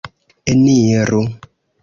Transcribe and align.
Eniru! 0.53 1.21